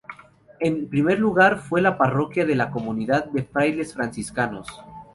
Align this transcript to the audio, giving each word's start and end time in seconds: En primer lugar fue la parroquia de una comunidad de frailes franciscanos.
En 0.59 0.89
primer 0.89 1.19
lugar 1.19 1.59
fue 1.59 1.79
la 1.79 1.95
parroquia 1.95 2.43
de 2.43 2.53
una 2.53 2.71
comunidad 2.71 3.25
de 3.25 3.43
frailes 3.43 3.93
franciscanos. 3.93 4.65